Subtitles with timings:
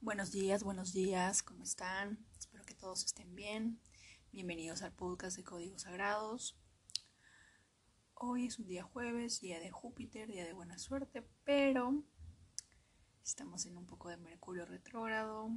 [0.00, 2.24] Buenos días, buenos días, ¿cómo están?
[2.38, 3.80] Espero que todos estén bien.
[4.30, 6.56] Bienvenidos al podcast de Códigos Sagrados.
[8.14, 12.04] Hoy es un día jueves, día de Júpiter, día de buena suerte, pero
[13.24, 15.50] estamos en un poco de Mercurio retrógrado,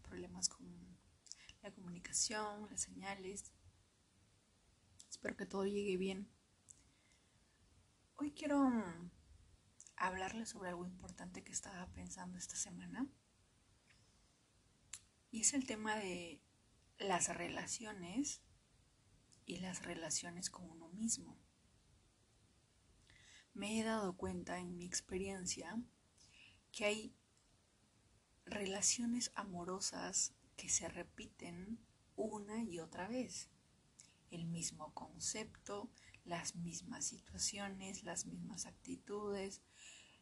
[0.00, 0.66] problemas con
[1.60, 3.52] la comunicación, las señales.
[5.10, 6.32] Espero que todo llegue bien.
[8.16, 8.72] Hoy quiero
[9.96, 13.06] hablarles sobre algo importante que estaba pensando esta semana.
[15.30, 16.40] Y es el tema de
[16.98, 18.42] las relaciones
[19.46, 21.38] y las relaciones con uno mismo.
[23.54, 25.80] Me he dado cuenta en mi experiencia
[26.72, 27.14] que hay
[28.44, 31.78] relaciones amorosas que se repiten
[32.16, 33.48] una y otra vez.
[34.30, 35.90] El mismo concepto,
[36.24, 39.62] las mismas situaciones, las mismas actitudes,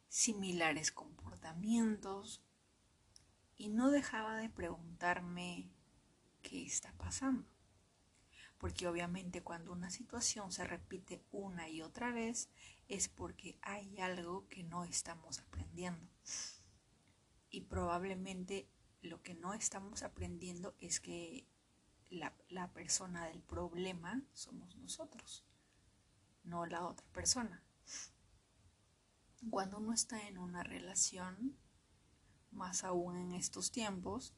[0.09, 2.43] similares comportamientos
[3.69, 5.71] y no dejaba de preguntarme
[6.41, 7.47] qué está pasando.
[8.57, 12.49] Porque obviamente cuando una situación se repite una y otra vez
[12.89, 16.09] es porque hay algo que no estamos aprendiendo.
[17.51, 18.71] Y probablemente
[19.03, 21.47] lo que no estamos aprendiendo es que
[22.09, 25.45] la, la persona del problema somos nosotros,
[26.43, 27.63] no la otra persona.
[29.51, 31.59] Cuando uno está en una relación,
[32.51, 34.35] más aún en estos tiempos,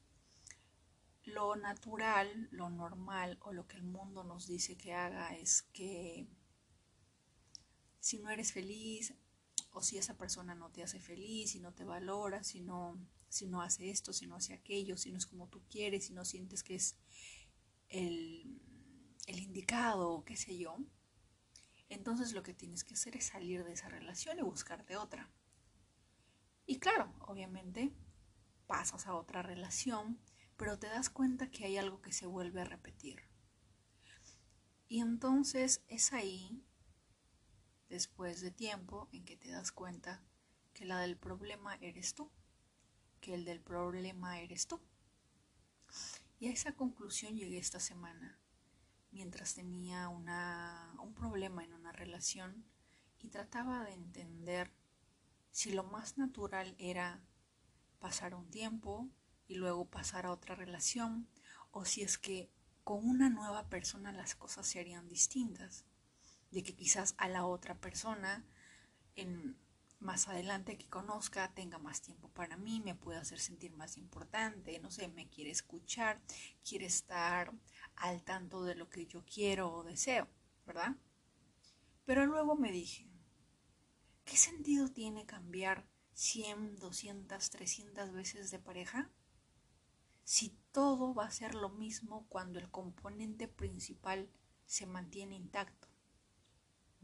[1.25, 6.27] lo natural, lo normal o lo que el mundo nos dice que haga es que
[8.01, 9.15] si no eres feliz
[9.73, 13.47] o si esa persona no te hace feliz, si no te valora, si no, si
[13.47, 16.25] no hace esto, si no hace aquello, si no es como tú quieres, si no
[16.25, 16.97] sientes que es
[17.89, 18.61] el,
[19.27, 20.79] el indicado, qué sé yo,
[21.89, 25.29] entonces lo que tienes que hacer es salir de esa relación y buscarte otra.
[26.71, 27.93] Y claro, obviamente
[28.69, 30.21] pasas a otra relación,
[30.57, 33.25] pero te das cuenta que hay algo que se vuelve a repetir.
[34.87, 36.65] Y entonces es ahí,
[37.89, 40.23] después de tiempo, en que te das cuenta
[40.73, 42.31] que la del problema eres tú,
[43.21, 44.81] que el del problema eres tú.
[46.39, 48.39] Y a esa conclusión llegué esta semana
[49.11, 52.65] mientras tenía una, un problema en una relación
[53.19, 54.71] y trataba de entender
[55.51, 57.21] si lo más natural era
[57.99, 59.09] pasar un tiempo
[59.47, 61.29] y luego pasar a otra relación
[61.71, 62.51] o si es que
[62.85, 65.85] con una nueva persona las cosas serían distintas,
[66.51, 68.45] de que quizás a la otra persona
[69.15, 69.57] en
[70.01, 74.79] más adelante que conozca tenga más tiempo para mí, me pueda hacer sentir más importante,
[74.81, 76.21] no sé, me quiere escuchar,
[76.67, 77.53] quiere estar
[77.97, 80.27] al tanto de lo que yo quiero o deseo,
[80.67, 80.97] ¿verdad?
[82.07, 83.10] Pero luego me dije,
[84.31, 89.11] ¿qué sentido tiene cambiar 100, 200, 300 veces de pareja?
[90.23, 94.31] Si todo va a ser lo mismo cuando el componente principal
[94.67, 95.89] se mantiene intacto.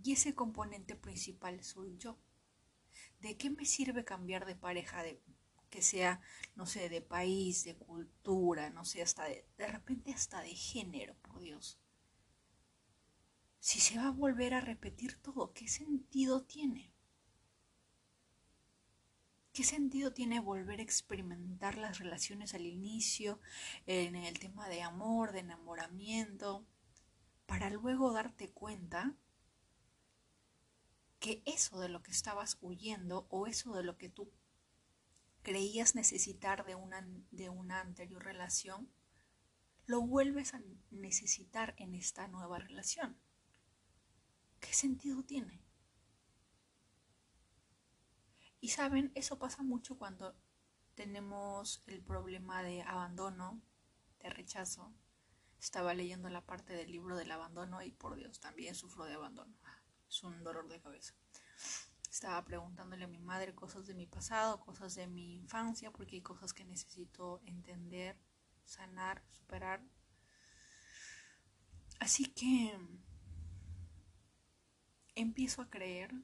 [0.01, 2.17] Y ese componente principal soy yo.
[3.19, 5.21] ¿De qué me sirve cambiar de pareja, de
[5.69, 6.21] que sea,
[6.55, 11.17] no sé, de país, de cultura, no sé, hasta de, de repente hasta de género,
[11.23, 11.81] por Dios?
[13.59, 16.93] Si se va a volver a repetir todo, ¿qué sentido tiene?
[19.57, 23.41] ¿Qué sentido tiene volver a experimentar las relaciones al inicio,
[23.87, 26.67] en el tema de amor, de enamoramiento,
[27.47, 29.17] para luego darte cuenta
[31.21, 34.31] que eso de lo que estabas huyendo o eso de lo que tú
[35.41, 38.93] creías necesitar de una, de una anterior relación,
[39.87, 43.19] lo vuelves a necesitar en esta nueva relación.
[44.61, 45.66] ¿Qué sentido tiene?
[48.61, 50.35] Y saben, eso pasa mucho cuando
[50.95, 53.61] tenemos el problema de abandono,
[54.21, 54.93] de rechazo.
[55.61, 59.55] Estaba leyendo la parte del libro del abandono y por Dios, también sufro de abandono.
[60.09, 61.15] Es un dolor de cabeza.
[62.11, 66.23] Estaba preguntándole a mi madre cosas de mi pasado, cosas de mi infancia, porque hay
[66.23, 68.17] cosas que necesito entender,
[68.65, 69.83] sanar, superar.
[72.01, 72.79] Así que
[75.15, 76.15] empiezo a creer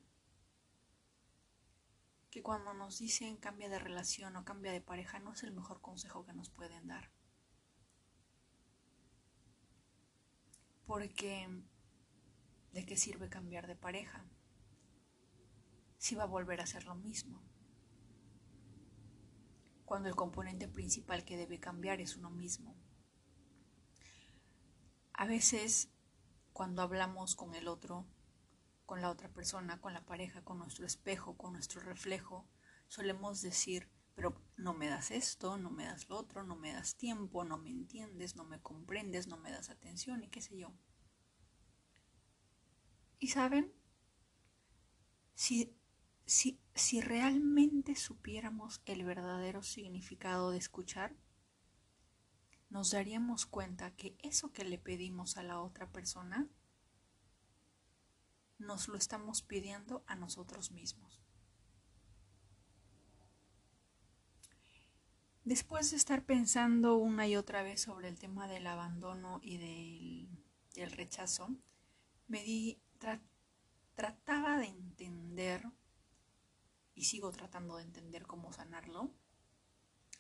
[2.33, 5.83] que cuando nos dicen cambia de relación o cambia de pareja no es el mejor
[5.83, 7.11] consejo que nos pueden dar.
[10.87, 11.47] Porque
[12.73, 14.25] ¿de qué sirve cambiar de pareja?
[15.99, 17.43] Si va a volver a ser lo mismo.
[19.85, 22.75] Cuando el componente principal que debe cambiar es uno mismo.
[25.13, 25.91] A veces,
[26.55, 28.07] cuando hablamos con el otro,
[28.93, 32.47] con la otra persona, con la pareja, con nuestro espejo, con nuestro reflejo,
[32.89, 36.95] solemos decir, pero no me das esto, no me das lo otro, no me das
[36.97, 40.75] tiempo, no me entiendes, no me comprendes, no me das atención y qué sé yo.
[43.19, 43.73] Y saben,
[45.33, 45.75] si,
[46.27, 51.17] si, si realmente supiéramos el verdadero significado de escuchar,
[52.69, 56.47] nos daríamos cuenta que eso que le pedimos a la otra persona,
[58.63, 61.23] nos lo estamos pidiendo a nosotros mismos.
[65.45, 70.29] Después de estar pensando una y otra vez sobre el tema del abandono y
[70.75, 71.49] del, rechazo,
[72.29, 72.81] me di,
[73.97, 75.69] trataba de entender,
[76.95, 79.13] y sigo tratando de entender cómo sanarlo,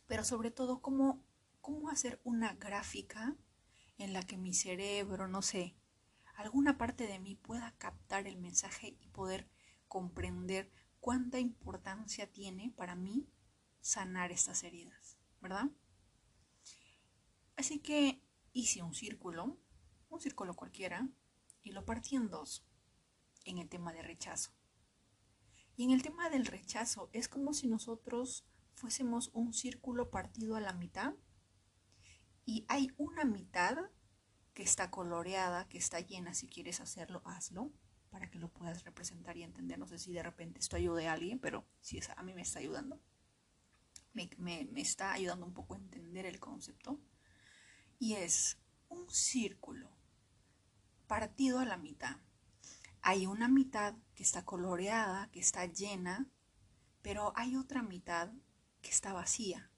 [0.08, 1.24] pero sobre todo cómo,
[1.60, 3.36] cómo hacer una gráfica
[3.98, 5.76] en la que mi cerebro, no sé,
[6.34, 9.48] alguna parte de mí pueda captar el mensaje y poder
[9.88, 10.70] comprender
[11.00, 13.28] cuánta importancia tiene para mí
[13.80, 15.70] sanar estas heridas, ¿verdad?
[17.56, 19.58] Así que hice un círculo,
[20.08, 21.08] un círculo cualquiera,
[21.62, 22.64] y lo partí en dos
[23.44, 24.52] en el tema de rechazo.
[25.76, 28.44] Y en el tema del rechazo es como si nosotros
[28.74, 31.14] fuésemos un círculo partido a la mitad
[32.44, 33.76] y hay una mitad
[34.54, 37.72] que está coloreada, que está llena, si quieres hacerlo, hazlo
[38.10, 39.78] para que lo puedas representar y entender.
[39.78, 42.42] No sé si de repente esto ayude a alguien, pero si es, a mí me
[42.42, 43.00] está ayudando
[44.14, 47.00] me, está ayudando un poco a entender el concepto.
[47.98, 48.58] Y es
[48.88, 49.90] un círculo
[51.06, 52.16] partido a la mitad.
[53.00, 56.28] Hay una mitad que está coloreada, que está llena,
[57.02, 58.32] pero hay otra mitad
[58.80, 59.70] que está vacía.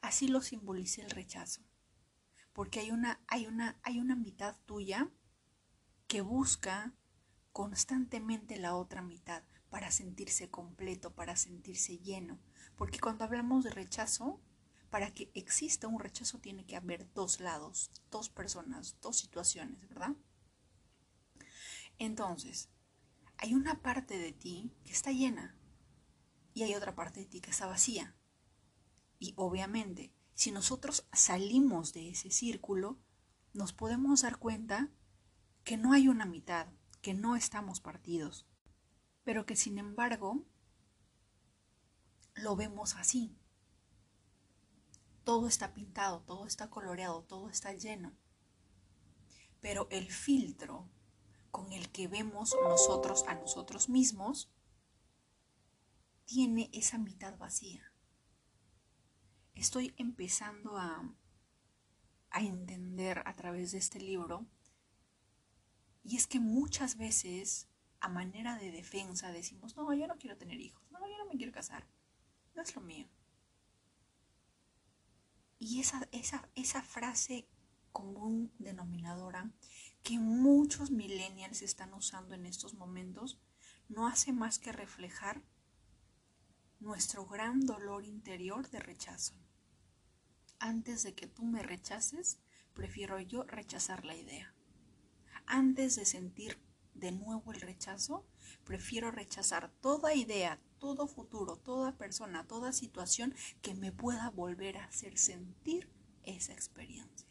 [0.00, 1.62] Así lo simboliza el rechazo.
[2.60, 5.08] Porque hay una, hay una, hay una mitad tuya
[6.06, 6.92] que busca
[7.52, 12.38] constantemente la otra mitad para sentirse completo, para sentirse lleno,
[12.76, 14.42] porque cuando hablamos de rechazo,
[14.90, 20.14] para que exista un rechazo tiene que haber dos lados, dos personas, dos situaciones, ¿verdad?
[21.96, 22.68] Entonces,
[23.38, 25.56] hay una parte de ti que está llena
[26.52, 28.14] y hay otra parte de ti que está vacía.
[29.18, 32.98] Y obviamente, si nosotros salimos de ese círculo,
[33.52, 34.88] nos podemos dar cuenta
[35.64, 36.66] que no hay una mitad,
[37.02, 38.46] que no estamos partidos,
[39.22, 40.46] pero que sin embargo
[42.32, 43.36] lo vemos así.
[45.24, 48.16] Todo está pintado, todo está coloreado, todo está lleno.
[49.60, 50.88] Pero el filtro
[51.50, 54.50] con el que vemos nosotros a nosotros mismos
[56.24, 57.89] tiene esa mitad vacía.
[59.60, 61.06] Estoy empezando a,
[62.30, 64.46] a entender a través de este libro
[66.02, 67.68] y es que muchas veces
[68.00, 71.36] a manera de defensa decimos, no, yo no quiero tener hijos, no, yo no me
[71.36, 71.86] quiero casar,
[72.54, 73.06] no es lo mío.
[75.58, 77.46] Y esa, esa, esa frase
[77.92, 79.52] común denominadora
[80.02, 83.38] que muchos millennials están usando en estos momentos
[83.90, 85.42] no hace más que reflejar
[86.78, 89.34] nuestro gran dolor interior de rechazo.
[90.60, 92.38] Antes de que tú me rechaces,
[92.74, 94.54] prefiero yo rechazar la idea.
[95.46, 96.58] Antes de sentir
[96.94, 98.26] de nuevo el rechazo,
[98.64, 104.84] prefiero rechazar toda idea, todo futuro, toda persona, toda situación que me pueda volver a
[104.84, 105.88] hacer sentir
[106.24, 107.28] esa experiencia.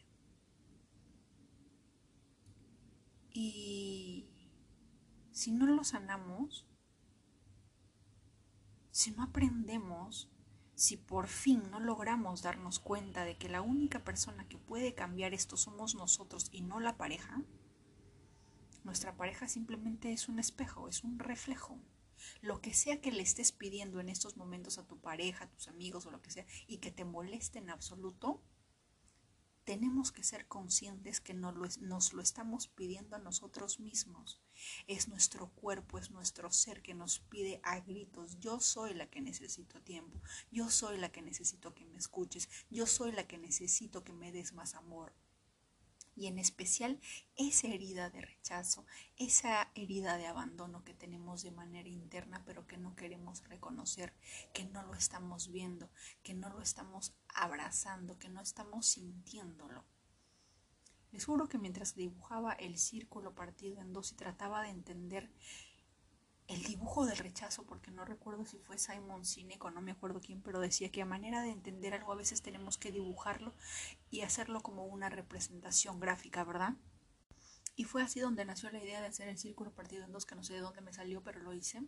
[3.32, 4.28] Y
[5.32, 6.66] si no lo sanamos,
[8.90, 10.32] si no aprendemos,
[10.80, 15.34] si por fin no logramos darnos cuenta de que la única persona que puede cambiar
[15.34, 17.42] esto somos nosotros y no la pareja,
[18.86, 21.78] nuestra pareja simplemente es un espejo, es un reflejo.
[22.40, 25.68] Lo que sea que le estés pidiendo en estos momentos a tu pareja, a tus
[25.68, 28.42] amigos o lo que sea, y que te moleste en absoluto,
[29.70, 34.42] tenemos que ser conscientes que nos lo, nos lo estamos pidiendo a nosotros mismos.
[34.88, 39.22] Es nuestro cuerpo, es nuestro ser que nos pide a gritos, yo soy la que
[39.22, 44.04] necesito tiempo, yo soy la que necesito que me escuches, yo soy la que necesito
[44.04, 45.14] que me des más amor
[46.20, 47.00] y en especial
[47.38, 48.86] esa herida de rechazo,
[49.16, 54.14] esa herida de abandono que tenemos de manera interna pero que no queremos reconocer,
[54.54, 55.90] que no lo estamos viendo,
[56.22, 59.86] que no lo estamos abrazando, que no estamos sintiéndolo.
[61.12, 65.32] Les juro que mientras dibujaba el círculo partido en dos y trataba de entender
[66.48, 70.20] el dibujo del rechazo, porque no recuerdo si fue Simon Sinek o no me acuerdo
[70.20, 73.54] quién, pero decía que a manera de entender algo a veces tenemos que dibujarlo
[74.10, 76.74] y hacerlo como una representación gráfica, ¿verdad?
[77.76, 80.36] Y fue así donde nació la idea de hacer el círculo partido en dos, que
[80.36, 81.84] no sé de dónde me salió, pero lo hice.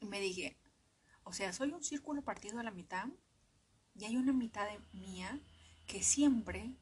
[0.00, 0.58] Y me dije,
[1.24, 3.08] O sea, soy un círculo partido a la mitad
[3.94, 5.40] y hay una mitad de mía
[5.86, 6.74] que siempre,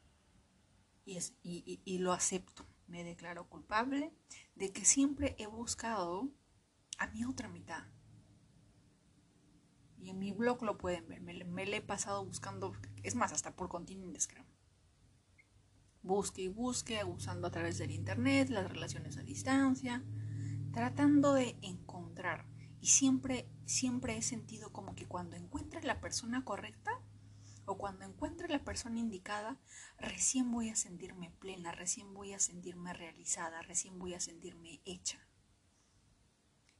[1.04, 4.12] y, es, y lo acepto, me declaro culpable
[4.54, 6.30] de que siempre he buscado
[6.98, 7.84] a mi otra mitad.
[9.98, 13.32] Y en mi blog lo pueden ver, me, me le he pasado buscando, es más,
[13.32, 14.44] hasta por continentes creo.
[16.02, 20.04] Busque y busque, usando a través del internet, las relaciones a distancia,
[20.72, 22.46] tratando de encontrar.
[22.80, 26.90] Y siempre, siempre he sentido como que cuando encuentre la persona correcta
[27.72, 29.58] o cuando encuentre la persona indicada,
[29.96, 35.26] recién voy a sentirme plena, recién voy a sentirme realizada, recién voy a sentirme hecha.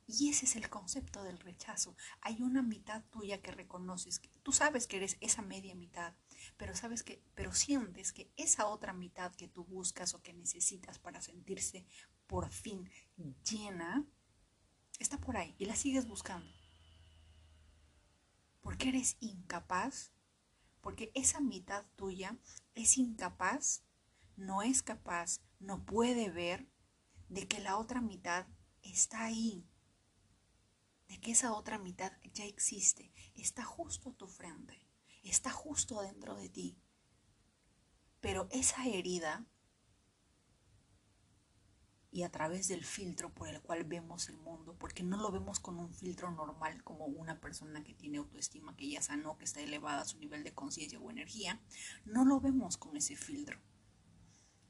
[0.07, 1.97] Y ese es el concepto del rechazo.
[2.21, 6.13] Hay una mitad tuya que reconoces, tú sabes que eres esa media mitad,
[6.59, 10.99] pero sabes que pero sientes que esa otra mitad que tú buscas o que necesitas
[10.99, 11.87] para sentirse
[12.27, 12.91] por fin
[13.49, 14.05] llena
[14.99, 16.53] está por ahí y la sigues buscando.
[18.61, 20.13] Porque eres incapaz,
[20.83, 22.37] porque esa mitad tuya
[22.75, 23.83] es incapaz,
[24.37, 26.69] no es capaz, no puede ver
[27.31, 28.47] de que la otra mitad
[28.83, 29.67] está ahí
[31.13, 34.89] de que esa otra mitad ya existe, está justo a tu frente,
[35.23, 36.79] está justo dentro de ti.
[38.23, 39.45] Pero esa herida,
[42.13, 45.59] y a través del filtro por el cual vemos el mundo, porque no lo vemos
[45.61, 49.61] con un filtro normal como una persona que tiene autoestima, que ya sanó, que está
[49.61, 51.59] elevada a su nivel de conciencia o energía,
[52.05, 53.59] no lo vemos con ese filtro.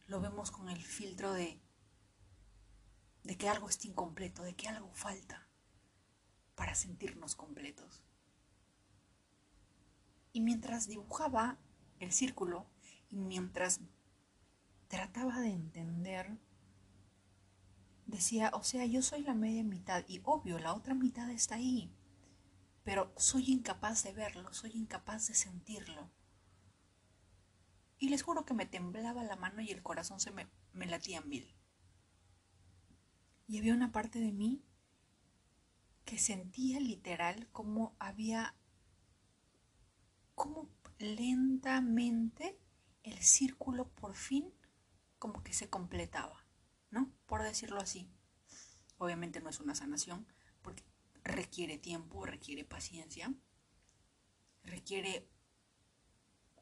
[0.07, 1.61] Lo vemos con el filtro de,
[3.25, 5.49] de que algo está incompleto, de que algo falta
[6.55, 8.05] para sentirnos completos.
[10.33, 11.59] Y mientras dibujaba
[11.99, 12.67] el círculo
[13.11, 13.81] y mientras
[14.87, 16.39] trataba de entender,
[18.13, 21.91] decía, o sea, yo soy la media mitad y obvio, la otra mitad está ahí,
[22.85, 26.11] pero soy incapaz de verlo, soy incapaz de sentirlo.
[27.99, 31.57] Y les juro que me temblaba la mano y el corazón se me, latía mil.
[33.47, 34.63] Y había una parte de mí
[36.05, 38.57] que sentía literal como había,
[40.35, 42.59] como lentamente
[43.05, 44.53] el círculo por fin
[45.19, 46.42] como que se completaba,
[46.93, 47.11] ¿no?
[47.27, 48.09] Por decirlo así.
[48.99, 50.29] Obviamente no es una sanación
[50.63, 50.85] porque
[51.25, 53.35] requiere tiempo, requiere paciencia,
[54.63, 55.29] requiere,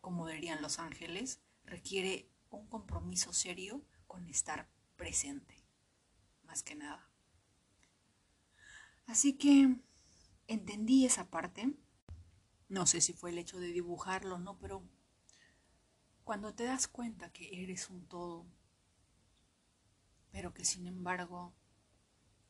[0.01, 5.63] como dirían los ángeles, requiere un compromiso serio con estar presente,
[6.45, 7.11] más que nada.
[9.07, 9.77] Así que
[10.47, 11.75] entendí esa parte.
[12.69, 14.83] No sé si fue el hecho de dibujarlo no, pero
[16.23, 18.47] cuando te das cuenta que eres un todo,
[20.33, 21.53] pero que sin embargo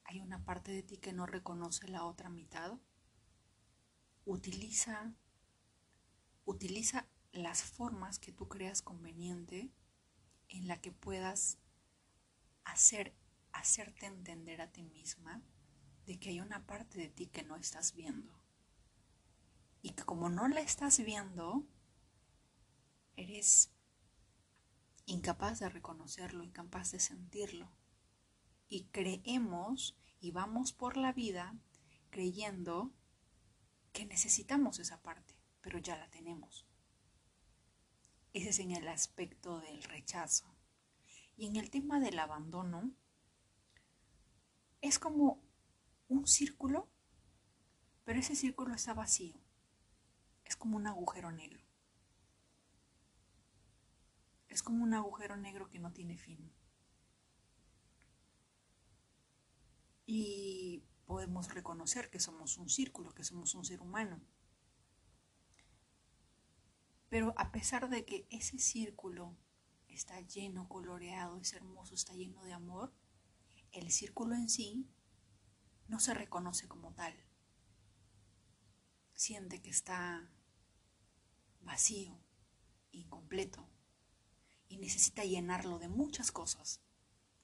[0.04, 2.78] hay una parte de ti que no reconoce la otra mitad,
[4.25, 5.14] utiliza
[6.44, 9.70] utiliza las formas que tú creas conveniente
[10.49, 11.58] en la que puedas
[12.64, 13.14] hacer
[13.52, 15.42] hacerte entender a ti misma
[16.06, 18.32] de que hay una parte de ti que no estás viendo.
[19.82, 21.64] Y que como no la estás viendo,
[23.16, 23.70] eres
[25.11, 27.71] incapaz de reconocerlo, incapaz de sentirlo.
[28.69, 31.57] Y creemos y vamos por la vida
[32.11, 32.93] creyendo
[33.93, 36.67] que necesitamos esa parte, pero ya la tenemos.
[38.33, 40.55] Ese es en el aspecto del rechazo.
[41.37, 42.93] Y en el tema del abandono,
[44.81, 45.43] es como
[46.09, 46.88] un círculo,
[48.05, 49.35] pero ese círculo está vacío.
[50.45, 51.60] Es como un agujero negro.
[54.50, 56.52] Es como un agujero negro que no tiene fin.
[60.04, 64.21] Y podemos reconocer que somos un círculo, que somos un ser humano.
[67.09, 69.37] Pero a pesar de que ese círculo
[69.88, 72.92] está lleno, coloreado, es hermoso, está lleno de amor,
[73.73, 74.88] el círculo en sí
[75.87, 77.14] no se reconoce como tal.
[79.12, 80.28] Siente que está
[81.61, 82.19] vacío,
[82.92, 83.69] incompleto,
[84.71, 86.81] y necesita llenarlo de muchas cosas,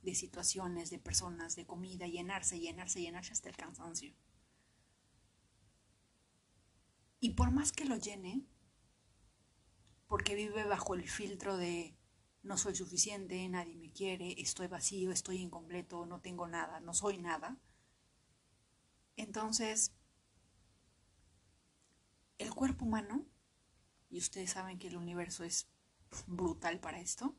[0.00, 4.14] de situaciones, de personas, de comida, llenarse, llenarse, llenarse hasta el cansancio.
[7.20, 8.46] Y por más que lo llene,
[10.06, 11.94] porque vive bajo el filtro de
[12.42, 17.18] no soy suficiente, nadie me quiere, estoy vacío, estoy incompleto, no tengo nada, no soy
[17.18, 17.58] nada,
[19.16, 19.92] entonces,
[22.38, 23.24] el cuerpo humano,
[24.10, 25.68] y ustedes saben que el universo es
[26.26, 27.36] brutal para esto,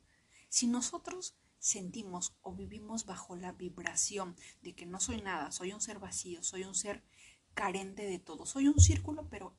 [0.48, 5.80] si nosotros sentimos o vivimos bajo la vibración de que no soy nada, soy un
[5.80, 7.02] ser vacío, soy un ser
[7.54, 8.46] carente de todo.
[8.46, 9.56] Soy un círculo, pero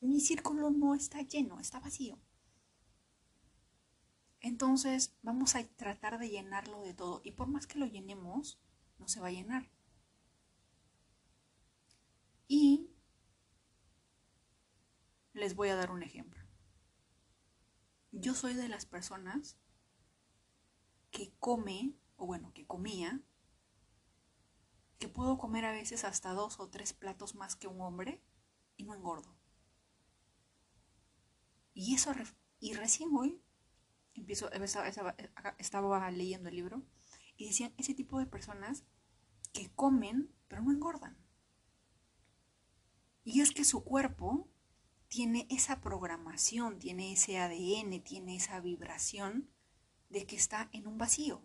[0.00, 2.18] mi círculo no está lleno, está vacío.
[4.40, 8.58] Entonces vamos a tratar de llenarlo de todo y por más que lo llenemos,
[8.98, 9.70] no se va a llenar.
[12.48, 12.90] Y
[15.32, 16.49] les voy a dar un ejemplo.
[18.20, 19.56] Yo soy de las personas
[21.10, 23.22] que come, o bueno, que comía,
[24.98, 28.22] que puedo comer a veces hasta dos o tres platos más que un hombre
[28.76, 29.34] y no engordo.
[31.72, 32.12] Y eso,
[32.58, 33.42] y recién hoy
[34.12, 34.50] empiezo,
[35.56, 36.82] estaba leyendo el libro
[37.38, 38.84] y decían ese tipo de personas
[39.54, 41.16] que comen pero no engordan.
[43.24, 44.46] Y es que su cuerpo
[45.10, 49.50] tiene esa programación, tiene ese ADN, tiene esa vibración
[50.08, 51.42] de que está en un vacío.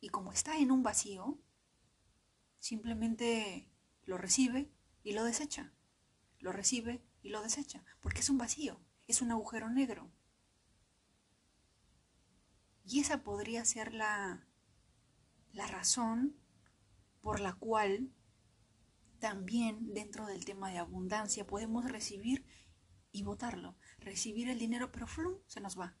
[0.00, 1.40] Y como está en un vacío,
[2.60, 3.68] simplemente
[4.04, 4.70] lo recibe
[5.02, 5.72] y lo desecha.
[6.38, 10.12] Lo recibe y lo desecha, porque es un vacío, es un agujero negro.
[12.84, 14.46] Y esa podría ser la,
[15.52, 16.36] la razón
[17.22, 18.12] por la cual
[19.18, 22.46] también dentro del tema de abundancia podemos recibir
[23.12, 25.96] y votarlo, recibir el dinero, pero flum, se nos va.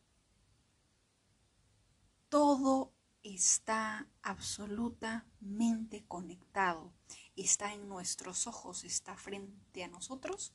[2.28, 6.92] Todo está absolutamente conectado,
[7.36, 10.54] está en nuestros ojos, está frente a nosotros,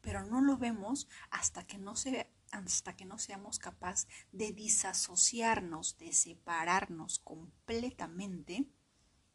[0.00, 5.98] pero no lo vemos hasta que no se hasta que no seamos capaces de disasociarnos,
[5.98, 8.68] de separarnos completamente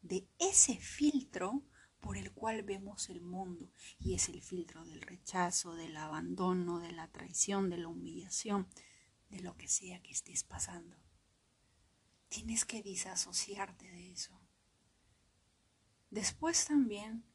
[0.01, 1.63] de ese filtro
[2.05, 6.91] por el cual vemos el mundo y es el filtro del rechazo, del abandono, de
[6.91, 8.67] la traición, de la humillación,
[9.31, 10.95] de lo que sea que estés pasando.
[12.29, 14.39] Tienes que disasociarte de eso.
[16.11, 17.25] Después también,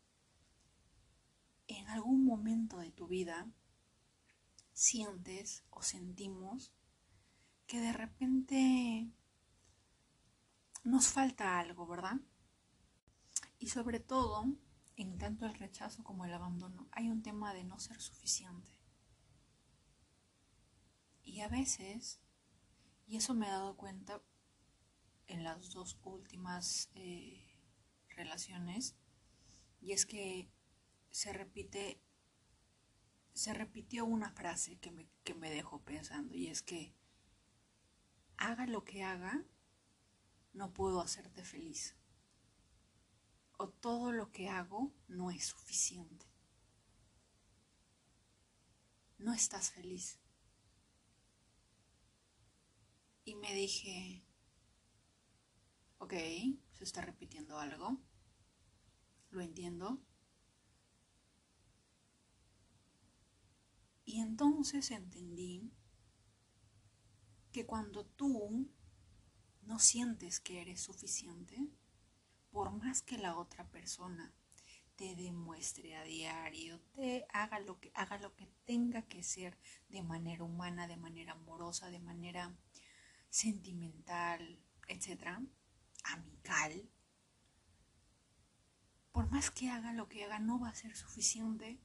[1.66, 3.50] en algún momento de tu vida,
[4.72, 6.72] sientes o sentimos
[7.66, 9.10] que de repente
[10.84, 12.20] nos falta algo, ¿verdad?
[13.60, 14.44] Y sobre todo,
[14.96, 18.72] en tanto el rechazo como el abandono, hay un tema de no ser suficiente.
[21.22, 22.20] Y a veces,
[23.06, 24.20] y eso me he dado cuenta
[25.28, 27.46] en las dos últimas eh,
[28.08, 28.96] relaciones,
[29.80, 30.50] y es que
[31.10, 32.02] se repite
[33.32, 36.94] se repitió una frase que me, que me dejó pensando y es que
[38.36, 39.44] haga lo que haga,
[40.52, 41.96] no puedo hacerte feliz.
[43.62, 46.24] O todo lo que hago no es suficiente.
[49.18, 50.18] No estás feliz.
[53.22, 54.24] Y me dije,
[55.98, 56.14] ok,
[56.72, 58.00] se está repitiendo algo.
[59.28, 60.00] Lo entiendo.
[64.06, 65.70] Y entonces entendí
[67.52, 68.70] que cuando tú
[69.60, 71.68] no sientes que eres suficiente,
[72.50, 74.32] por más que la otra persona
[74.96, 79.56] te demuestre a diario, te haga lo que haga lo que tenga que ser
[79.88, 82.54] de manera humana, de manera amorosa, de manera
[83.30, 85.42] sentimental, etcétera,
[86.04, 86.90] amical.
[89.12, 91.80] Por más que haga lo que haga, no va a ser suficiente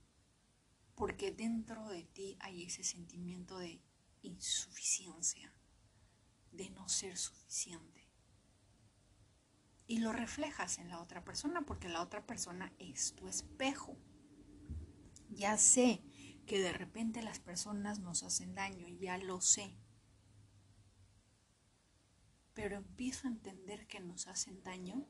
[0.95, 3.81] porque dentro de ti hay ese sentimiento de
[4.21, 5.53] insuficiencia,
[6.51, 8.04] de no ser suficiente.
[9.87, 13.97] Y lo reflejas en la otra persona porque la otra persona es tu espejo.
[15.29, 16.01] Ya sé
[16.47, 19.77] que de repente las personas nos hacen daño, ya lo sé.
[22.53, 25.05] Pero empiezo a entender que nos hacen daño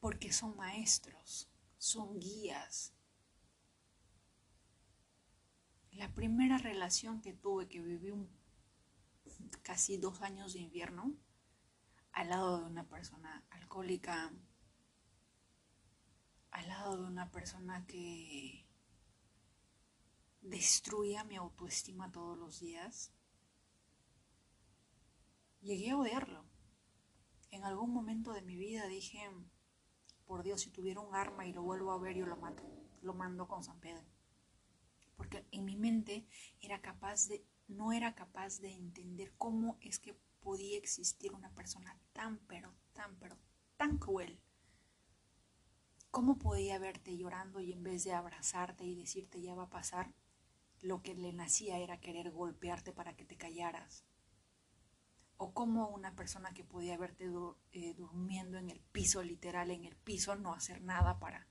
[0.00, 1.50] porque son maestros
[1.84, 2.94] son guías.
[5.92, 8.10] La primera relación que tuve, que viví
[9.62, 11.14] casi dos años de invierno,
[12.14, 14.32] al lado de una persona alcohólica,
[16.52, 18.64] al lado de una persona que
[20.40, 23.12] destruía mi autoestima todos los días,
[25.60, 26.44] llegué a odiarlo.
[27.50, 29.28] En algún momento de mi vida dije,
[30.24, 32.62] por Dios, si tuviera un arma y lo vuelvo a ver, yo lo mato,
[33.02, 34.06] lo mando con San Pedro.
[35.16, 36.26] Porque en mi mente
[36.60, 41.98] era capaz de, no era capaz de entender cómo es que podía existir una persona
[42.12, 43.36] tan, pero, tan, pero,
[43.76, 44.40] tan cruel.
[46.12, 50.14] ¿Cómo podía verte llorando y en vez de abrazarte y decirte ya va a pasar,
[50.80, 54.04] lo que le nacía era querer golpearte para que te callaras?
[55.36, 57.30] o cómo una persona que podía verte
[57.72, 61.48] eh, durmiendo en el piso, literal en el piso, no hacer nada para,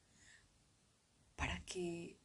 [1.36, 2.18] para que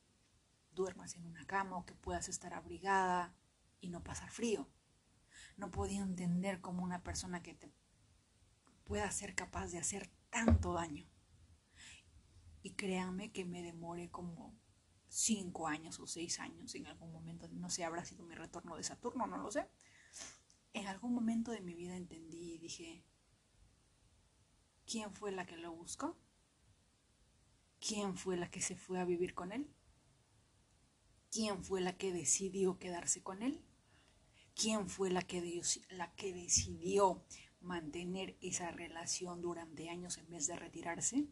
[0.73, 3.35] duermas en una cama o que puedas estar abrigada
[3.81, 4.69] y no pasar frío.
[5.59, 7.71] No podía entender cómo una persona que te
[8.85, 11.07] pueda ser capaz de hacer tanto daño.
[12.63, 14.59] Y créanme que me demore como
[15.09, 18.83] cinco años o seis años en algún momento, no sé, habrá sido mi retorno de
[18.83, 19.69] Saturno, no lo sé.
[20.73, 23.05] En algún momento de mi vida entendí y dije,
[24.87, 26.17] ¿quién fue la que lo buscó?
[27.81, 29.73] ¿Quién fue la que se fue a vivir con él?
[31.31, 33.68] ¿Quién fue la que decidió quedarse con él?
[34.61, 35.41] ¿Quién fue la que,
[36.33, 37.25] decidió
[37.61, 41.29] mantener esa relación durante años en vez de retirarse?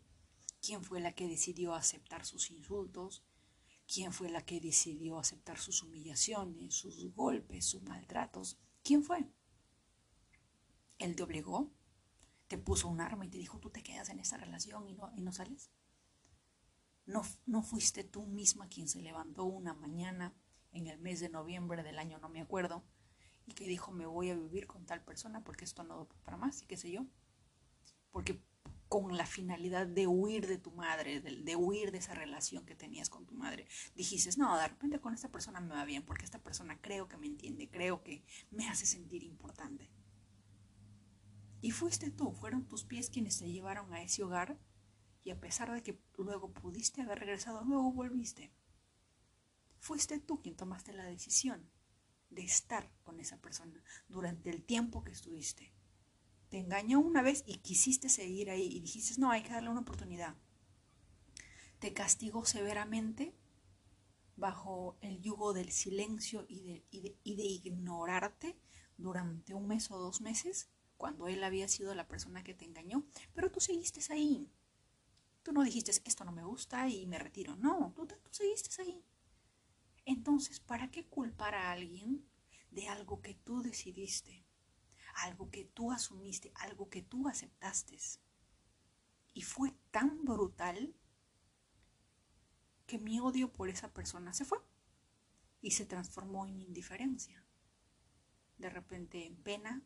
[0.63, 3.25] ¿Quién fue la que decidió aceptar sus insultos?
[3.93, 8.61] ¿Quién fue la que decidió aceptar sus humillaciones, sus golpes, sus maltratos?
[8.85, 9.29] ¿Quién fue?
[10.99, 11.73] ¿Él te obligó?
[12.47, 15.11] ¿Te puso un arma y te dijo tú te quedas en esa relación y no,
[15.17, 15.73] y no sales?
[17.07, 20.33] ¿No, ¿No fuiste tú misma quien se levantó una mañana
[20.71, 22.85] en el mes de noviembre del año, no me acuerdo,
[23.47, 26.37] y que dijo me voy a vivir con tal persona porque esto no da para
[26.37, 27.07] más y qué sé yo?
[28.11, 28.43] Porque
[28.89, 33.11] con la finalidad de huir de tu madre, de, huir de esa relación que tenías
[33.11, 33.67] con tu madre.
[33.97, 37.17] Dijiste, no, de repente con esta persona me va bien, porque esta persona creo que
[37.17, 39.91] me entiende, creo que me hace sentir importante.
[41.61, 44.57] Y fuiste tú, fueron tus pies quienes te llevaron a ese hogar
[45.25, 48.53] y a pesar de que luego pudiste haber regresado, luego volviste.
[49.81, 51.69] Fuiste tú quien tomaste la decisión
[52.31, 55.73] de estar con esa persona durante el tiempo que estuviste
[56.49, 59.81] te engañó una vez y quisiste seguir ahí y dijiste, no, hay que darle una
[59.81, 60.35] oportunidad.
[61.79, 63.35] Te castigó severamente
[64.37, 66.85] bajo el yugo del silencio y de,
[67.25, 68.57] y de, ignorarte
[68.97, 73.05] durante un mes o dos meses, cuando él había sido la persona que te engañó,
[73.35, 74.51] pero tú seguiste ahí.
[75.43, 77.57] Tú no dijiste, esto no me gusta y me retiro.
[77.57, 79.05] No, tú, tú seguiste ahí.
[80.07, 82.25] Entonces, ¿para qué culpar a alguien
[82.71, 84.47] de algo que tú decidiste?
[85.17, 87.99] algo que tú asumiste, algo que tú aceptaste.
[89.33, 90.95] Y fue tan brutal
[92.87, 94.59] que mi odio por esa persona se fue
[95.61, 97.45] y se transformó en indiferencia.
[98.59, 99.83] De repente en pena,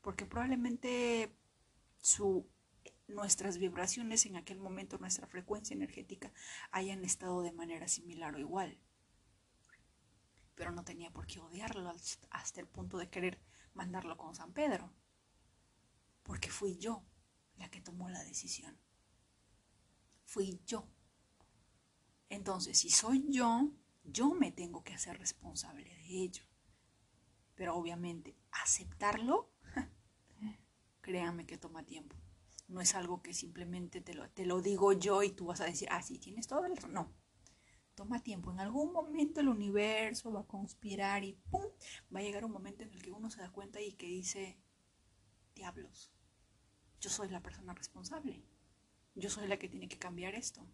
[0.00, 1.36] porque probablemente
[1.98, 2.48] su,
[3.08, 6.32] nuestras vibraciones en aquel momento, nuestra frecuencia energética,
[6.70, 8.78] hayan estado de manera similar o igual.
[10.54, 11.92] Pero no tenía por qué odiarlo
[12.30, 13.40] hasta el punto de querer
[13.72, 14.92] mandarlo con San Pedro,
[16.22, 17.04] porque fui yo
[17.56, 18.78] la que tomó la decisión.
[20.24, 20.88] Fui yo.
[22.28, 23.70] Entonces, si soy yo,
[24.02, 26.44] yo me tengo que hacer responsable de ello.
[27.54, 29.52] Pero obviamente, aceptarlo,
[31.00, 32.16] créanme que toma tiempo.
[32.66, 35.66] No es algo que simplemente te lo, te lo digo yo y tú vas a
[35.66, 36.74] decir, ah, sí, tienes todo el...
[36.90, 37.12] No,
[37.94, 38.50] toma tiempo.
[38.52, 41.64] En algún momento el universo va a conspirar y ¡pum!
[42.14, 44.58] Va a llegar un momento en el que uno se da cuenta y que dice,
[45.54, 46.12] diablos,
[47.00, 48.42] yo soy la persona responsable.
[49.14, 50.66] Yo soy la que tiene que cambiar esto.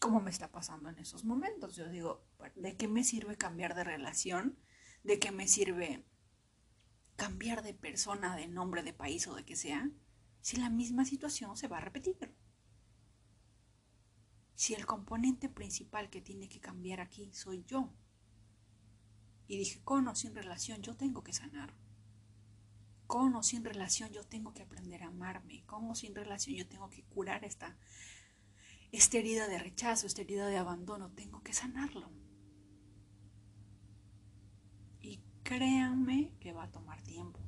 [0.00, 1.76] ¿Cómo me está pasando en esos momentos?
[1.76, 4.58] Yo digo, ¿de qué me sirve cambiar de relación?
[5.02, 6.04] ¿De qué me sirve
[7.16, 9.90] cambiar de persona, de nombre, de país o de que sea?
[10.40, 12.18] Si la misma situación se va a repetir
[14.54, 17.92] si el componente principal que tiene que cambiar aquí soy yo.
[19.46, 21.74] Y dije, con o sin relación, yo tengo que sanar.
[23.06, 25.64] Con o sin relación, yo tengo que aprender a amarme.
[25.66, 27.76] Con o sin relación, yo tengo que curar esta,
[28.92, 31.10] esta herida de rechazo, esta herida de abandono.
[31.10, 32.10] Tengo que sanarlo.
[35.02, 37.40] Y créanme que va a tomar tiempo.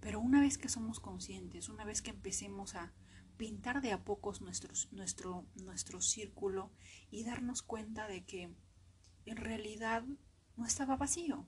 [0.00, 2.92] Pero una vez que somos conscientes, una vez que empecemos a
[3.40, 6.70] pintar de a pocos nuestro, nuestro, nuestro círculo
[7.10, 8.54] y darnos cuenta de que
[9.24, 10.04] en realidad
[10.58, 11.46] no estaba vacío.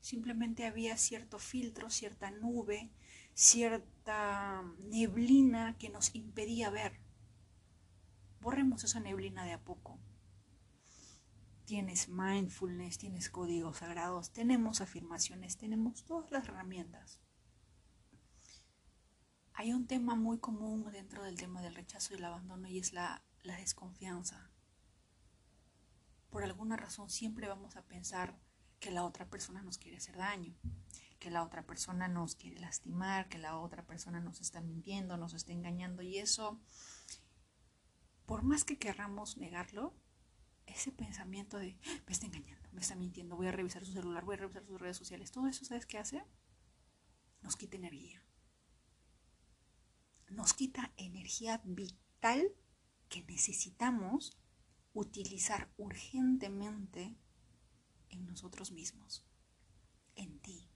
[0.00, 2.92] Simplemente había cierto filtro, cierta nube,
[3.34, 7.00] cierta neblina que nos impedía ver.
[8.40, 9.98] Borremos esa neblina de a poco.
[11.64, 17.18] Tienes mindfulness, tienes códigos sagrados, tenemos afirmaciones, tenemos todas las herramientas.
[19.54, 22.92] Hay un tema muy común dentro del tema del rechazo y el abandono y es
[22.92, 24.50] la, desconfianza.
[26.30, 28.38] Por alguna razón siempre vamos a pensar
[28.80, 30.56] que la otra persona nos quiere hacer daño,
[31.18, 35.34] que la otra persona nos quiere lastimar, que la otra persona nos está mintiendo, nos
[35.34, 36.58] está engañando y eso,
[38.24, 39.94] por más que querramos negarlo,
[40.66, 44.36] ese pensamiento de me está engañando, me está mintiendo, voy a revisar su celular, voy
[44.36, 46.24] a revisar sus redes sociales, todo eso, ¿sabes qué hace?
[47.42, 48.21] Nos quita energía.
[50.32, 52.42] Nos quita energía vital
[53.10, 54.38] que necesitamos
[54.94, 57.14] utilizar urgentemente
[58.08, 59.26] en nosotros mismos,
[60.14, 60.70] en ti.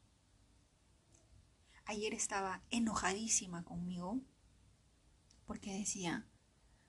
[1.86, 4.20] Ayer estaba enojadísima conmigo
[5.46, 6.26] porque decía,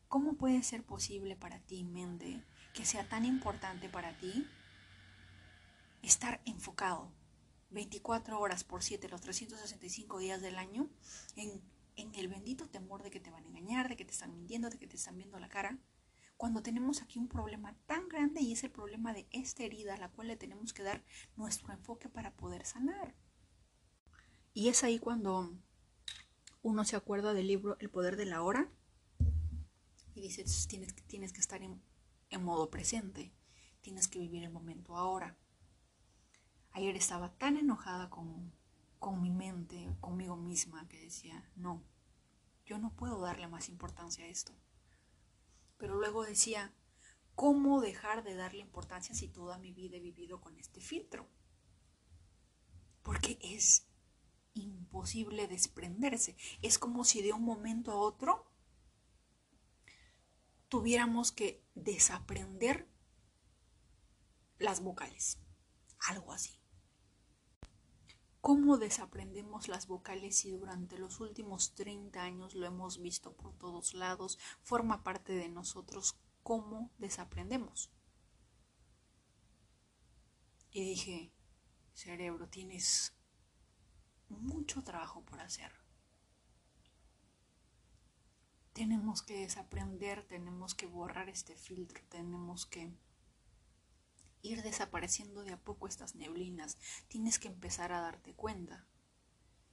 [0.10, 4.46] ¿cómo puede ser posible para ti, mente, que sea tan importante para ti
[6.02, 7.14] estar enfocado
[7.70, 10.90] 24 horas por 7 los 365 días del año
[11.38, 11.62] en,
[11.98, 14.70] en el bendito temor de que te van a engañar, de que te están mintiendo,
[14.70, 15.78] de que te están viendo la cara?
[16.38, 19.98] cuando tenemos aquí un problema tan grande y es el problema de esta herida a
[19.98, 21.04] la cual le tenemos que dar
[21.36, 23.16] nuestro enfoque para poder sanar.
[24.54, 25.52] Y es ahí cuando
[26.62, 28.72] uno se acuerda del libro El poder de la hora
[30.14, 31.82] y dice, tienes, tienes que estar en,
[32.30, 33.34] en modo presente,
[33.82, 35.38] tienes que vivir el momento ahora.
[36.72, 38.52] Ayer estaba tan enojada con,
[39.00, 41.84] con mi mente, conmigo misma, que decía, no,
[42.66, 44.54] yo no puedo darle más importancia a esto.
[45.78, 46.74] Pero luego decía,
[47.36, 51.28] ¿cómo dejar de darle importancia si toda mi vida he vivido con este filtro?
[53.04, 53.88] Porque es
[54.54, 56.36] imposible desprenderse.
[56.62, 58.52] Es como si de un momento a otro
[60.68, 62.90] tuviéramos que desaprender
[64.60, 65.40] las vocales.
[66.00, 66.60] Algo así.
[68.48, 73.94] ¿Cómo desaprendemos las vocales si durante los últimos 30 años lo hemos visto por todos
[73.94, 74.40] lados?
[74.62, 76.18] Forma parte de nosotros.
[76.44, 77.92] ¿Cómo desaprendemos?
[80.72, 81.34] Y dije,
[81.92, 83.14] cerebro, tienes
[84.30, 85.74] mucho trabajo por hacer.
[88.72, 92.94] Tenemos que desaprender, tenemos que borrar este filtro, tenemos que
[94.42, 96.78] ir desapareciendo de a poco estas neblinas.
[97.08, 98.88] Tienes que empezar a darte cuenta.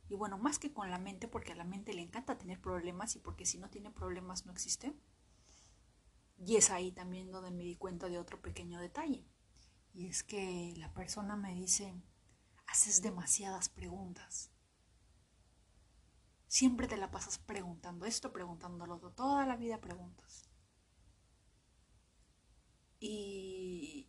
[0.09, 3.17] Y bueno, más que con la mente, porque a la mente le encanta tener problemas
[3.17, 4.95] y porque si no tiene problemas no existe.
[6.39, 9.25] Y es ahí también donde me di cuenta de otro pequeño detalle.
[9.95, 11.95] Y es que la persona me dice,
[12.67, 14.51] haces demasiadas preguntas.
[16.49, 20.49] Siempre te la pasas preguntando esto, preguntando lo otro, toda la vida preguntas.
[23.01, 24.04] Y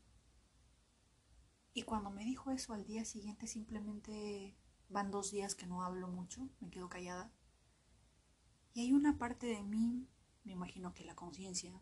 [1.76, 4.56] y cuando me dijo eso al día siguiente, simplemente
[4.88, 7.34] van dos días que no hablo mucho, me quedo callada.
[8.74, 10.08] Y hay una parte de mí,
[10.46, 11.78] me imagino que la conciencia,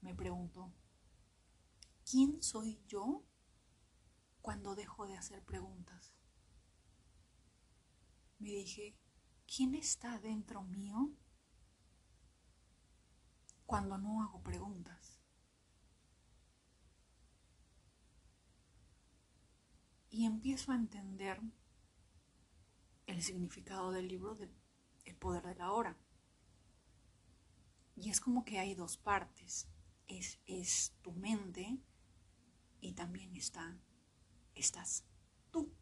[0.00, 0.72] me preguntó,
[2.10, 3.26] ¿quién soy yo
[4.40, 6.14] cuando dejo de hacer preguntas?
[8.38, 8.96] Me dije,
[9.46, 11.10] ¿quién está dentro mío
[13.66, 15.17] cuando no hago preguntas?
[20.10, 21.40] Y empiezo a entender
[23.06, 24.36] el significado del libro
[25.04, 25.96] El poder de la hora.
[27.96, 29.68] Y es como que hay dos partes.
[30.06, 31.78] Es, es tu mente
[32.80, 33.78] y también está,
[34.54, 35.04] estás
[35.50, 35.72] tú.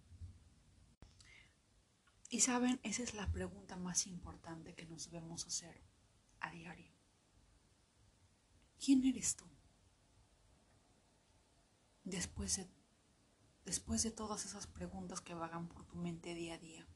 [2.29, 5.81] Y saben, esa es la pregunta más importante que nos debemos hacer
[6.41, 6.93] a diario.
[8.85, 9.45] ¿Quién eres tú?
[12.05, 12.69] Después de
[13.66, 16.87] después de todas esas preguntas que vagan por tu mente día a día,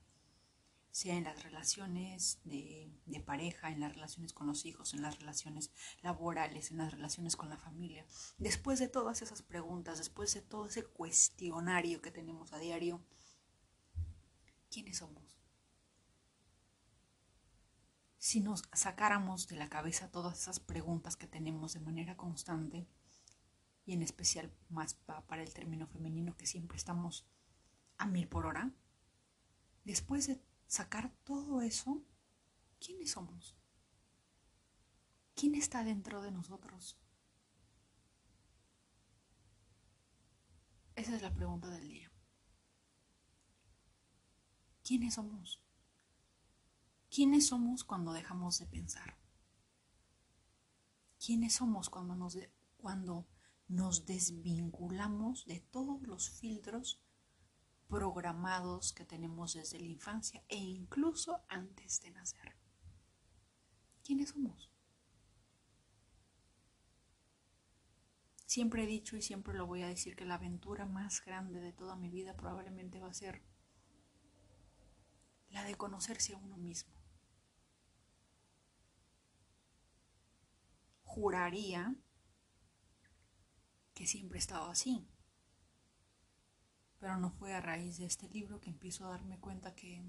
[0.92, 2.92] sea en las relaciones de,
[3.26, 7.48] pareja, en las relaciones con los hijos, en las relaciones laborales, en las relaciones con
[7.48, 8.06] la familia,
[8.38, 13.00] después de todas esas preguntas, después de todo ese cuestionario que tenemos a diario,
[14.70, 15.36] ¿quiénes somos?
[18.18, 22.86] Si nos sacáramos de la cabeza todas esas preguntas que tenemos de manera constante,
[23.90, 27.26] y en especial más para el término femenino que siempre estamos
[27.98, 28.72] a mil por hora,
[29.82, 32.00] después de sacar todo eso,
[32.78, 33.56] ¿quiénes somos?
[35.34, 37.00] ¿Quién está dentro de nosotros?
[40.94, 42.12] Esa es la pregunta del día.
[44.84, 45.60] ¿Quiénes somos?
[47.10, 49.18] ¿Quiénes somos cuando dejamos de pensar?
[51.18, 52.38] ¿Quiénes somos cuando nos
[52.76, 53.26] cuando
[53.70, 57.00] nos desvinculamos de todos los filtros
[57.88, 62.56] programados que tenemos desde la infancia e incluso antes de nacer.
[64.02, 64.72] ¿Quiénes somos?
[68.44, 71.72] Siempre he dicho y siempre lo voy a decir que la aventura más grande de
[71.72, 73.40] toda mi vida probablemente va a ser
[75.50, 76.92] la de conocerse a uno mismo.
[81.04, 81.94] Juraría
[84.00, 85.06] que siempre he estado así.
[86.98, 90.02] Pero no fue a raíz de este libro que empiezo a darme cuenta que,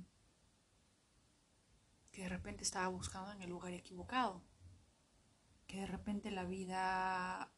[2.14, 4.46] que de repente estaba buscando en el lugar equivocado.
[5.68, 7.52] Que de repente la vida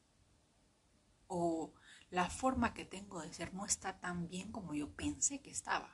[1.27, 1.75] o
[2.09, 5.93] la forma que tengo de ser no está tan bien como yo pensé que estaba.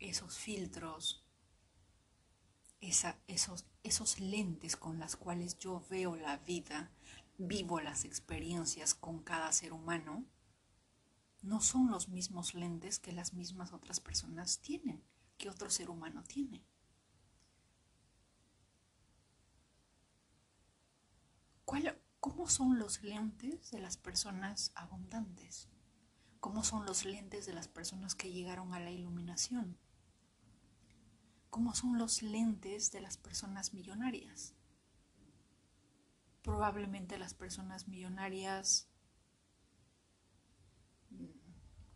[0.00, 1.24] Esos filtros,
[2.80, 6.90] esos, esos lentes con las cuales yo veo la vida,
[7.38, 10.24] vivo las experiencias con cada ser humano,
[11.42, 15.02] no son los mismos lentes que las mismas otras personas tienen,
[15.38, 16.62] que otro ser humano tiene.
[21.64, 25.68] ¿Cuál, ¿Cómo son los lentes de las personas abundantes?
[26.40, 29.78] ¿Cómo son los lentes de las personas que llegaron a la iluminación?
[31.50, 34.54] ¿Cómo son los lentes de las personas millonarias?
[36.42, 38.88] Probablemente las personas millonarias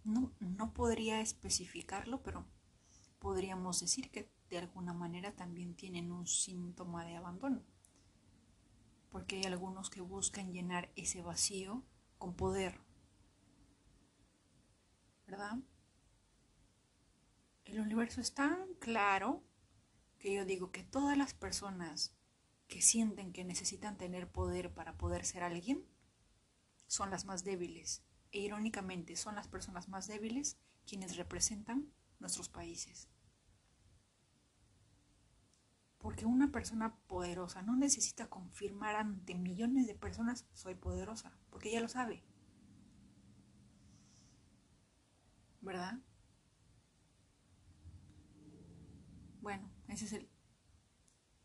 [0.05, 2.45] no, no podría especificarlo, pero
[3.21, 7.63] podríamos decir que de alguna manera también tienen un síntoma de abandono
[9.15, 11.85] porque hay algunos que buscan llenar ese vacío
[12.19, 12.81] con poder.
[15.29, 15.59] ¿Verdad?
[17.65, 19.43] El universo es tan claro
[20.19, 22.15] que yo digo que todas las personas
[22.69, 25.85] que sienten que necesitan tener poder para poder ser alguien
[26.87, 28.05] son las más débiles.
[28.33, 33.09] E irónicamente son las personas más débiles quienes representan nuestros países.
[35.99, 41.81] Porque una persona poderosa no necesita confirmar ante millones de personas soy poderosa, porque ella
[41.81, 42.23] lo sabe.
[45.63, 45.99] ¿Verdad?
[49.41, 50.29] Bueno, ese es el,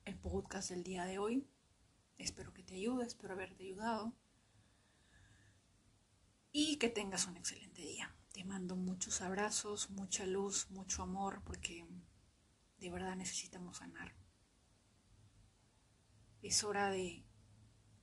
[0.06, 1.48] el podcast del día de hoy.
[2.18, 4.14] Espero que te ayude, espero haberte ayudado.
[6.52, 8.16] Y que tengas un excelente día.
[8.32, 11.86] Te mando muchos abrazos, mucha luz, mucho amor, porque
[12.80, 14.16] de verdad necesitamos sanar.
[16.42, 17.26] Es hora de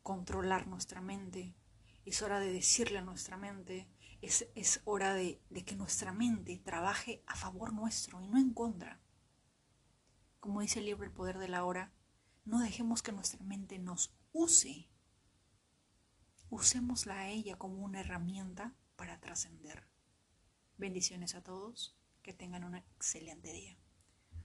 [0.02, 1.54] controlar nuestra mente,
[2.04, 3.88] es hora de decirle a nuestra mente,
[4.20, 8.52] es, es hora de, de que nuestra mente trabaje a favor nuestro y no en
[8.52, 9.00] contra.
[10.46, 11.90] Como dice el libro El Poder de la Hora,
[12.44, 14.88] no dejemos que nuestra mente nos use.
[16.50, 19.88] Usémosla a ella como una herramienta para trascender.
[20.78, 23.76] Bendiciones a todos, que tengan un excelente día.